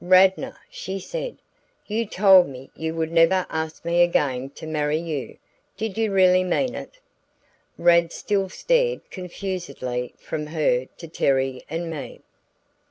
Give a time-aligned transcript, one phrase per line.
[0.03, 1.37] "Radnor," she said,
[1.85, 5.37] "you told me you would never ask me again to marry you.
[5.77, 6.97] Did you really mean it?"
[7.77, 12.21] Rad still stared confusedly from her to Terry and me.